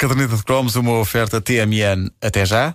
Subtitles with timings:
[0.00, 2.10] caderneta de cromos, uma oferta TMN.
[2.22, 2.74] Até já.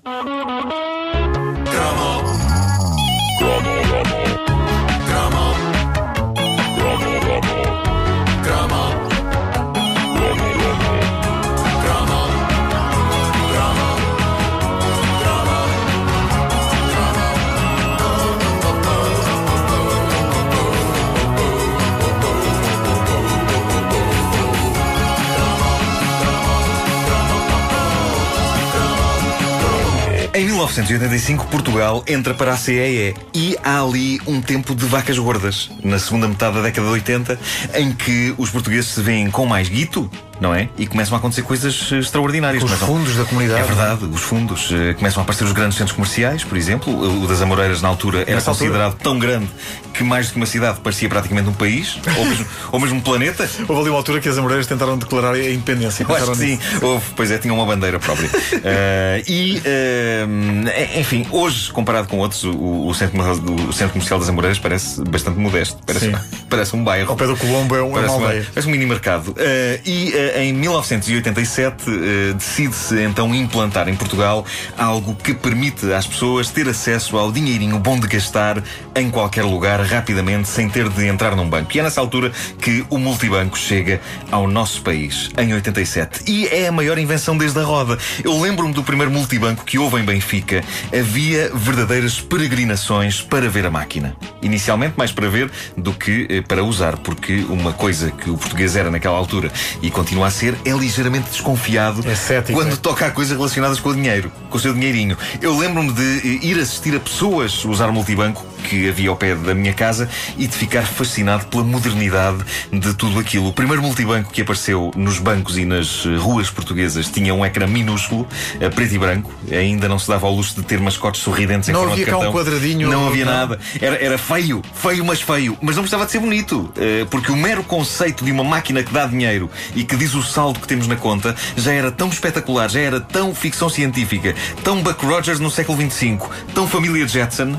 [30.55, 35.99] 1985, Portugal entra para a CEE e há ali um tempo de vacas gordas, na
[35.99, 37.39] segunda metade da década de 80,
[37.73, 40.69] em que os portugueses se veem com mais guito, não é?
[40.77, 42.63] E começam a acontecer coisas eh, extraordinárias.
[42.63, 43.61] Os Começam- fundos da comunidade.
[43.61, 44.69] É verdade, os fundos.
[44.71, 47.23] Eh, Começam a aparecer os grandes centros comerciais, por exemplo.
[47.23, 48.69] O das Amoreiras, na altura, era Nessa altura?
[48.69, 49.47] considerado tão grande
[49.93, 53.01] que mais do que uma cidade parecia praticamente um país, ou mesmo, ou mesmo um
[53.01, 53.49] planeta.
[53.67, 56.05] Houve ali uma altura que as Amoreiras tentaram declarar a independência.
[56.07, 56.59] Eu acho sim.
[56.81, 58.29] Houve, pois é, tinha uma bandeira própria.
[58.67, 64.19] Eh, e, eh, enfim, hoje, comparado com outros, o, o centro, comercial- o centro comercial
[64.19, 65.77] das Amoreiras parece bastante modesto.
[65.85, 66.11] Parece,
[66.49, 67.09] parece um bairro.
[67.11, 68.47] Ao pé do Colombo é, um- é Parece uma uma- aldeia.
[68.53, 69.35] parece um mini mercado.
[69.37, 74.45] Eh, e em 1987 eh, decide-se então implantar em Portugal
[74.77, 78.63] algo que permite às pessoas ter acesso ao dinheirinho bom de gastar
[78.95, 81.75] em qualquer lugar rapidamente sem ter de entrar num banco.
[81.75, 83.99] E é nessa altura que o multibanco chega
[84.31, 86.31] ao nosso país, em 87.
[86.31, 87.97] E é a maior invenção desde a roda.
[88.23, 90.63] Eu lembro-me do primeiro multibanco que houve em Benfica.
[90.97, 94.15] Havia verdadeiras peregrinações para ver a máquina.
[94.41, 98.75] Inicialmente mais para ver do que eh, para usar, porque uma coisa que o português
[98.75, 99.51] era naquela altura
[99.81, 102.75] e continua a ser é ligeiramente desconfiado É quando é.
[102.75, 105.17] toca a coisas relacionadas com o dinheiro, com o seu dinheirinho.
[105.41, 109.53] Eu lembro-me de eh, ir assistir a pessoas usar multibanco que havia ao pé da
[109.53, 112.37] minha casa e de ficar fascinado pela modernidade
[112.71, 113.47] de tudo aquilo.
[113.49, 117.67] O primeiro multibanco que apareceu nos bancos e nas eh, ruas portuguesas tinha um ecrã
[117.67, 118.27] minúsculo,
[118.59, 119.31] eh, preto e branco.
[119.51, 122.11] Ainda não se dava ao luxo de ter mascotes sorridentes em Não forma havia de
[122.11, 122.39] cá um cartão.
[122.43, 123.31] quadradinho, Não havia não.
[123.33, 123.59] nada.
[123.79, 125.57] Era, era feio, feio, mas feio.
[125.61, 126.71] Mas não precisava de ser bonito.
[126.77, 130.23] eh, Porque o mero conceito de uma máquina que dá dinheiro e que diz o
[130.23, 134.81] saldo que temos na conta já era tão espetacular, já era tão ficção científica, tão
[134.81, 136.17] Buck Rogers no século XXV,
[136.53, 137.57] tão família Jetson,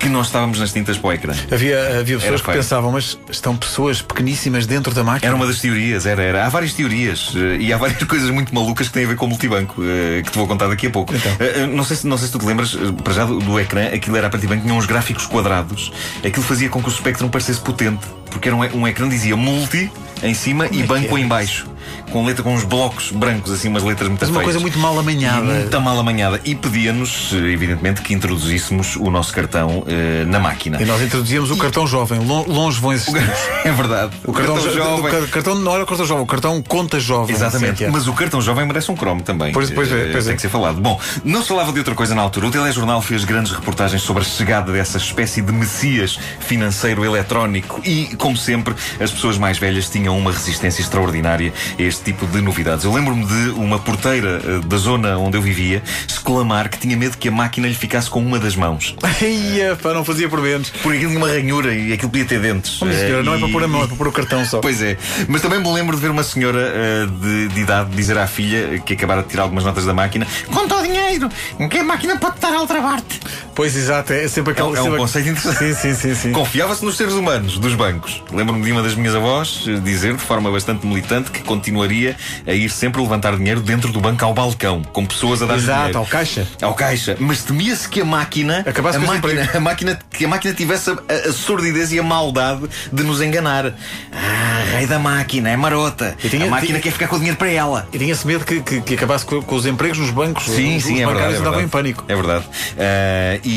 [0.00, 1.34] que nós estávamos nas tintas para o ecrã.
[1.50, 5.28] Havia, havia pessoas que pensavam, mas estão pessoas pequeníssimas dentro da máquina.
[5.28, 6.46] Era uma das teorias, era, era.
[6.46, 9.26] Há várias teorias eh, e há várias coisas muito malucas que têm a ver com
[9.26, 11.14] o multibanco, eh, que te vou contar daqui a pouco.
[11.14, 11.32] Então.
[11.40, 13.88] Eh, não, sei se, não sei se tu te lembras, para já do, do ecrã,
[13.88, 15.92] aquilo era a preto e branco, tinha uns gráficos quadrados.
[16.24, 19.90] Aquilo fazia com que o Spectrum parecesse potente, porque era um, um ecrã dizia multi
[20.22, 21.66] em cima e é banco é em baixo.
[22.10, 24.44] Com letra com uns blocos brancos, assim, umas letras muito Mas uma feias.
[24.44, 25.44] coisa muito mal amanhada.
[25.44, 26.40] E Muito mal amanhada.
[26.44, 30.80] E pedia-nos, evidentemente, que introduzíssemos o nosso cartão eh, na máquina.
[30.80, 33.16] E nós introduzíamos o cartão jovem, Lon- longe vão existir.
[33.64, 34.12] é verdade.
[34.24, 35.06] O cartão, jo- jovem.
[35.06, 37.34] o ca- cartão não era o cartão jovem, o cartão conta jovem.
[37.34, 37.90] Exatamente, assim que é.
[37.90, 39.52] mas o cartão jovem merece um cromo também.
[39.52, 40.36] Pois- pois é, Eh, pois Tem é.
[40.36, 40.80] que ser falado.
[40.80, 42.46] Bom, não se falava de outra coisa na altura.
[42.46, 48.14] O telejornal fez grandes reportagens sobre a chegada dessa espécie de messias financeiro eletrónico e,
[48.16, 52.84] como sempre, as pessoas mais velhas tinham uma resistência extraordinária a este tipo de novidades.
[52.84, 57.16] Eu lembro-me de uma porteira eh, da zona onde eu vivia exclamar que tinha medo
[57.16, 58.94] que a máquina lhe ficasse com uma das mãos.
[59.22, 60.70] Ia, pá, não fazia por menos.
[60.82, 62.80] Porque aquilo tinha uma ranhura e aquilo podia ter dentes.
[62.80, 64.12] Oh, minha Eh, senhora, não é e- para pôr a mão, é para pôr o
[64.12, 64.60] cartão só.
[64.60, 64.96] Pois é,
[65.28, 68.78] mas também me lembro de ver uma senhora eh, de, de idade dizer à filha
[68.80, 71.28] que acabara de tirar algumas notas da máquina: Conta o dinheiro,
[71.70, 73.20] que a máquina pode estar a altrabar-te.
[73.54, 74.68] Pois exato, é sempre É, aquele.
[74.68, 75.58] um- é um sempre- conceito interessante.
[75.58, 76.32] Sim, sim, sim, sim.
[76.32, 78.22] Confiava-se nos seres humanos, dos bancos.
[78.32, 82.16] Lembro-me de uma das minhas avós eh, dizer, de forma bastante militante, que continuaria
[82.46, 85.78] a ir sempre levantar dinheiro dentro do banco ao balcão, com pessoas a dar Exato,
[85.78, 85.98] dinheiro.
[85.98, 86.46] ao caixa.
[86.62, 90.54] Ao caixa, mas temia-se que a máquina, Acabasse a máquina, a máquina, que a máquina
[90.54, 93.74] tivesse a, a sordidez e a maldade de nos enganar.
[94.12, 96.16] Ah, rei da máquina, é marota.
[96.22, 97.88] E tinha- a máquina tinha- quer ficar com o dinheiro para ela.
[97.92, 100.44] E tinha-se medo que, que, que acabasse com, com os empregos nos bancos.
[100.44, 101.14] Sim, os, sim, os é verdade.
[101.14, 101.64] bancários É andavam verdade.
[101.66, 102.04] em pânico.
[102.08, 102.44] É verdade.
[102.78, 103.48] Ah, e,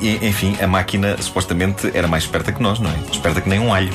[0.00, 2.94] e- e- enfim, a máquina supostamente era mais esperta que nós, não é?
[3.12, 3.92] Esperta que nem um alho.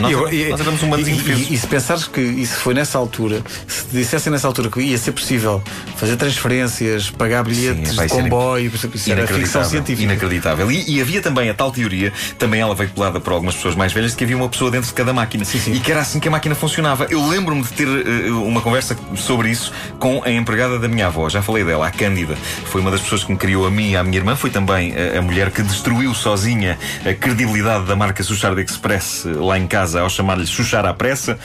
[0.00, 1.50] Nós, eu- nós éramos humanos e- indefesos.
[1.50, 4.98] e, e se pensares que isso foi nessa altura, se dissessem nessa altura que ia
[4.98, 5.62] ser possível
[5.96, 9.70] fazer transferências, pagar bilhetes Sim, de comboio, isso era ficção Inacreditável.
[9.70, 10.02] científica.
[10.12, 10.70] Inacreditável.
[10.72, 14.12] E, e havia também a tal teoria, também ela veiculada por algumas pessoas mais velhas,
[14.12, 15.44] de que havia uma pessoa dentro de cada máquina.
[15.44, 15.72] sim.
[15.72, 17.06] E que era assim que a máquina funcionava.
[17.10, 21.28] Eu lembro-me de ter eh, uma conversa sobre isso com a empregada da minha avó.
[21.28, 22.36] Já falei dela, a Cândida.
[22.66, 24.34] Foi uma das pessoas que me criou a mim e à minha irmã.
[24.36, 29.30] Foi também eh, a mulher que destruiu sozinha a credibilidade da marca Suchard Express eh,
[29.36, 31.38] lá em casa ao chamar-lhe Chuchar à pressa.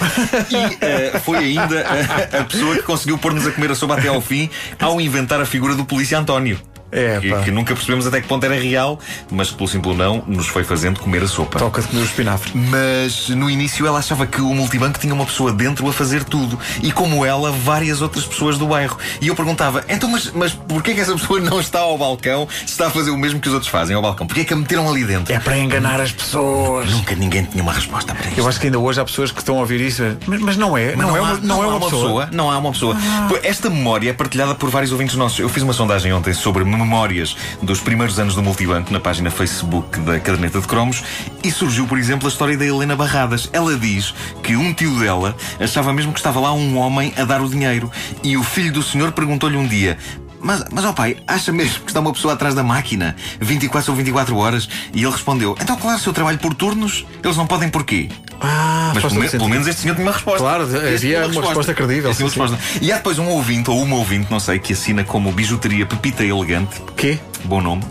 [0.50, 4.08] E eh, foi ainda a, a pessoa que conseguiu pôr-nos a comer a sopa até
[4.08, 4.50] ao fim
[4.80, 6.60] ao inventar a figura do polícia António.
[6.92, 9.00] É, que, que nunca percebemos até que ponto era real,
[9.30, 11.60] mas que pelo simples não nos foi fazendo comer a sopa.
[11.60, 12.52] Toca de comer o espinafre.
[12.56, 16.58] Mas no início ela achava que o multibanco tinha uma pessoa dentro a fazer tudo.
[16.82, 18.98] E como ela, várias outras pessoas do bairro.
[19.20, 22.66] E eu perguntava, então, mas, mas porquê que essa pessoa não está ao balcão se
[22.66, 24.26] está a fazer o mesmo que os outros fazem ao balcão?
[24.26, 25.34] Porquê que a meteram ali dentro?
[25.34, 26.90] É para enganar as pessoas.
[26.92, 28.40] Nunca ninguém tinha uma resposta para isto.
[28.40, 30.04] Eu acho que ainda hoje há pessoas que estão a ouvir isso.
[30.28, 30.96] Mas, mas não é.
[30.96, 32.30] Mas Não, é, há- uma, não é há uma pessoa.
[32.32, 32.96] Não há uma pessoa.
[33.28, 35.40] Pô, Esta memória é partilhada por vários ouvintes nossos.
[35.40, 40.00] Eu fiz uma sondagem ontem sobre memórias dos primeiros anos do Multibanco na página Facebook
[40.02, 41.04] da Caderneta de Cromos
[41.44, 43.50] e surgiu, por exemplo, a história da Helena Barradas.
[43.54, 44.14] Ela diz
[44.44, 47.92] que um tio dela achava mesmo que estava lá um homem a dar o dinheiro
[48.24, 49.98] e o filho do senhor perguntou-lhe um dia.
[50.46, 53.98] Mas, mas ó pai, acha mesmo que está uma pessoa atrás da máquina 24 ou
[53.98, 54.70] 24 horas?
[54.94, 58.10] E ele respondeu: Então, claro, se eu trabalho por turnos, eles não podem porquê?
[58.42, 60.40] Ah, Mas pelo, me- pelo menos este senhor tinha uma resposta.
[60.40, 62.60] Claro, havia tinha uma resposta credível, uma sim, resposta.
[62.82, 66.24] E há depois um ouvinte, ou uma ouvinte, não sei, que assina como bijuteria Pepita
[66.24, 66.82] Elegante.
[66.96, 67.18] Quê?
[67.46, 67.84] Bom nome.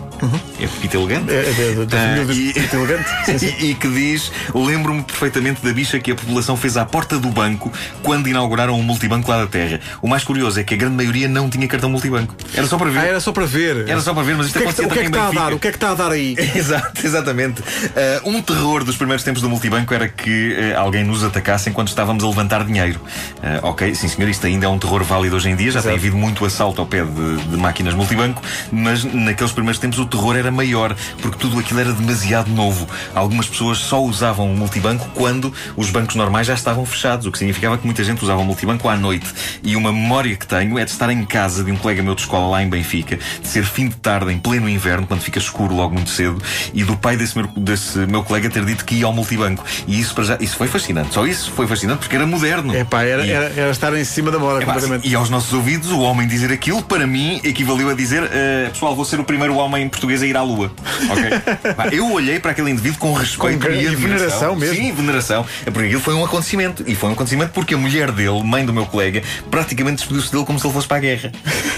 [0.59, 1.31] É Pepita Elegante.
[1.33, 3.09] É, é da- da Ah, família dos e- Pepita Elegante.
[3.25, 3.53] Sim, sim.
[3.59, 7.29] E, e que diz: Lembro-me perfeitamente da bicha que a população fez à porta do
[7.29, 7.71] banco
[8.01, 9.79] quando inauguraram o multibanco lá da Terra.
[10.01, 12.35] O mais curioso é que a grande maioria não tinha cartão multibanco.
[12.53, 12.99] Era só para ver.
[12.99, 13.87] Ah, era só para ver.
[13.89, 15.27] Era só para ver, mas isto o que é que, o que, é que está
[15.27, 15.53] a dar?
[15.53, 16.35] O que é que está a dar aí?
[16.55, 17.61] Exato, exatamente.
[17.95, 21.89] Ah, um terror dos primeiros tempos do multibanco era que eh, alguém nos atacasse enquanto
[21.89, 22.99] estávamos a levantar dinheiro.
[23.43, 25.87] Ah, ok, sim senhor, isto ainda é um terror válido hoje em dia, já Exato.
[25.87, 28.41] tem havido muito assalto ao pé de, de máquinas multibanco,
[28.71, 32.87] mas naqueles primeiros tempos o terror era maior, porque tudo aquilo era demasiado novo.
[33.13, 37.37] Algumas pessoas só usavam o multibanco quando os bancos normais já estavam fechados, o que
[37.37, 39.27] significava que muita gente usava o multibanco à noite.
[39.63, 42.21] E uma memória que tenho é de estar em casa de um colega meu de
[42.21, 45.75] escola lá em Benfica, de ser fim de tarde, em pleno inverno, quando fica escuro
[45.75, 46.41] logo muito cedo,
[46.73, 49.63] e do pai desse meu, desse meu colega ter dito que ia ao multibanco.
[49.87, 51.13] E isso, para já, isso foi fascinante.
[51.13, 52.75] Só isso foi fascinante porque era moderno.
[52.75, 55.07] É pá, era, E- era, era estar em cima da moda é pá, completamente.
[55.07, 58.95] e aos nossos ouvidos, o homem dizer aquilo, para mim, equivaliu a dizer: "Eh, Pessoal,
[58.95, 60.71] vou ser o primeiro homem português a ir à Lua.
[61.09, 61.73] Ok?
[61.75, 63.97] Pá, eu olhei para aquele indivíduo com respeito Com- e, admiração.
[63.99, 64.75] veneração mesmo.
[64.75, 65.45] Sim, veneração.
[65.65, 66.83] Porque aquilo foi um acontecimento.
[66.87, 70.45] E foi um acontecimento porque a mulher dele, mãe do meu colega, praticamente despediu-se dele
[70.45, 71.31] como se ele fosse para a guerra.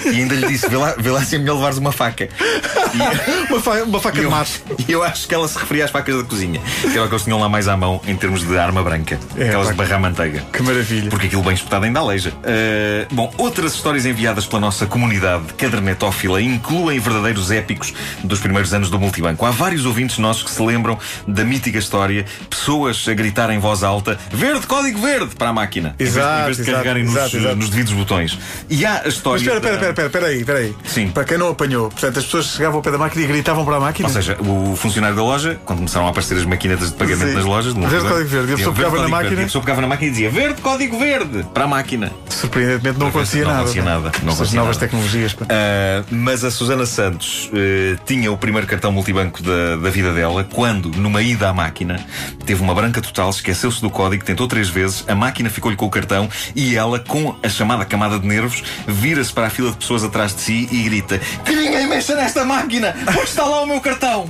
[0.06, 2.26] E ainda lhe disse: Vê lá, vê lá se é melhor levares uma faca.
[2.26, 4.52] E- Uma, fa- uma faca de mato.
[4.88, 7.14] e eu acho que ela se referia às facas da cozinha, que era o que
[7.14, 9.20] eles tinham lá mais à mão em termos de arma branca.
[9.38, 10.42] É, aquelas de barrar manteiga.
[10.52, 11.10] Que maravilha.
[11.10, 12.30] Porque aquilo bem espetado ainda aleija.
[12.32, 17.94] Uh, bom, outras histórias enviadas pela nossa comunidade cadernetófila incluem verdadeiros épicos
[18.24, 19.46] dos primeiros anos do multibanco.
[19.46, 23.84] Há vários ouvintes nossos que se lembram da mítica história, pessoas a gritar em voz
[23.84, 25.36] alta: Verde, código verde!
[25.36, 25.96] para a máquina.
[26.00, 27.56] Exato, em vez de, exato, carregarem nos, exato, exato.
[27.56, 28.38] nos devidos botões.
[28.70, 29.38] E há a história.
[29.38, 30.76] Mas espera, da- espera, espera, espera, aí, espera aí.
[30.86, 31.10] Sim.
[31.10, 33.76] Para quem não apanhou, portanto, as pessoas chegavam ao pé da máquina e gritavam para
[33.78, 34.08] a máquina.
[34.08, 37.36] Ou seja, o funcionário da loja, quando começaram a aparecer as maquinetas de pagamento Sim.
[37.36, 38.52] nas lojas, de Verde, código verde.
[38.52, 39.42] E a pessoa "Verde, pegava na código verde." máquina.
[39.42, 42.12] E a pessoa pegava na máquina e dizia verde, código verde para a máquina.
[42.30, 43.60] Surpreendentemente não acontecia não nada.
[43.62, 44.80] acontecia nada, não acontecia novas nada.
[44.88, 45.36] tecnologias.
[45.50, 50.44] Ah, mas a Susana Santos eh, tinha o primeiro cartão multibanco da, da vida dela
[50.44, 52.06] quando, numa ida à máquina,
[52.46, 55.90] teve uma branca total, esqueceu-se do código, tentou três vezes, a máquina ficou-lhe com o
[55.90, 60.04] cartão e ela, com a chamada camada de nervos, vira-se para a fila de pessoas
[60.04, 63.82] atrás de si e grita: Que ninguém mexa nesta máquina, porque está lá o meu
[63.82, 64.30] cartão!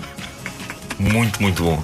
[0.99, 1.83] Muito, muito bom.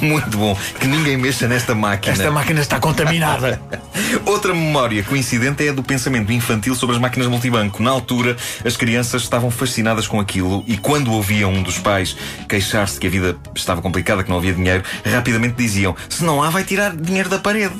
[0.00, 0.56] Muito bom.
[0.78, 2.12] Que ninguém mexa nesta máquina.
[2.12, 3.60] Esta máquina está contaminada.
[4.26, 7.82] Outra memória coincidente é a do pensamento infantil sobre as máquinas multibanco.
[7.82, 12.16] Na altura, as crianças estavam fascinadas com aquilo e quando ouviam um dos pais
[12.48, 16.50] queixar-se que a vida estava complicada, que não havia dinheiro, rapidamente diziam: se não há,
[16.50, 17.74] vai tirar dinheiro da parede.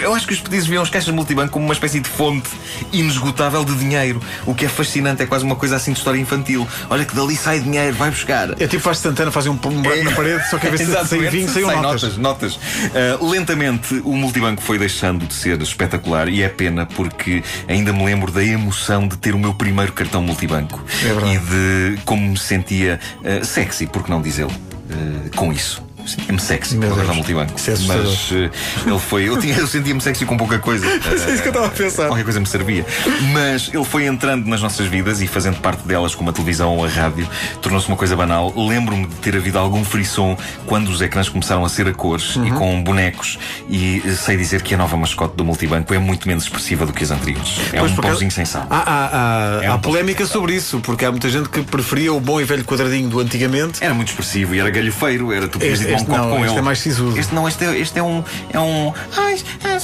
[0.00, 2.48] Eu acho que os pedidos viam as caixas multibanco como uma espécie de fonte
[2.92, 4.20] inesgotável de dinheiro.
[4.46, 6.66] O que é fascinante, é quase uma coisa assim de história infantil.
[6.90, 8.50] Olha que dali sai dinheiro, vai buscar.
[8.60, 11.18] É tipo faz Santana, fazem um, buraco na parede, só que a ver se sai
[11.28, 12.16] vinho, saiam Sai notas.
[12.16, 12.60] notas.
[12.94, 18.04] Ah, lentamente, o multibanco foi deixando de ser espetacular e é pena porque ainda me
[18.04, 22.38] lembro da emoção de ter o meu primeiro cartão multibanco É e de como me
[22.38, 24.52] sentia ah, sexy, por que não dizê-lo,
[24.90, 25.87] ah, com isso.
[26.08, 27.16] Sentia-me sexy Meu com Deus.
[27.16, 27.54] multibanco.
[27.58, 27.70] É.
[27.86, 28.50] Mas eh,
[28.86, 29.28] ele foi.
[29.28, 30.86] Eu, eu sentia-me sexy com pouca coisa.
[30.88, 30.90] é
[31.34, 32.06] isso que eu estava a pensar.
[32.06, 32.84] Qualquer coisa me servia.
[33.32, 36.84] Mas ele foi entrando nas nossas vidas e fazendo parte delas, como a televisão ou
[36.84, 37.28] a rádio,
[37.60, 38.52] tornou-se uma coisa banal.
[38.56, 40.36] Lembro-me de ter havido algum frisson
[40.66, 42.46] quando os ecrãs começaram a ser a cores Uhum.
[42.46, 43.38] e com bonecos.
[43.68, 46.92] E eh, sei dizer que a nova mascote do multibanco é muito menos expressiva do
[46.92, 47.58] que as anteriores.
[47.72, 48.66] É Pois, um pãozinho sem sal.
[48.70, 52.12] Há, há, há, É há um polémica sobre isso, porque há muita gente que preferia
[52.12, 53.82] o bom e velho quadradinho do antigamente.
[53.82, 56.62] Era muito expressivo e era galhofeiro, era tu podias um este não, com este é
[56.62, 57.18] mais sisudo.
[57.18, 58.24] Este não, este é, este é um.
[58.52, 58.92] É um.
[59.16, 59.38] Ai,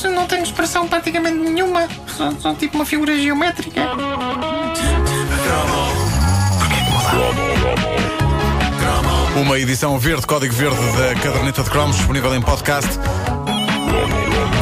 [0.04, 1.88] eu não tenho expressão praticamente nenhuma.
[2.16, 3.83] Sou, sou tipo uma figura geométrica.
[9.37, 12.90] Uma edição verde, código verde da caderneta de cromos, disponível em podcast.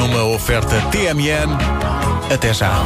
[0.01, 1.57] Numa oferta TMN.
[2.33, 2.83] Até já.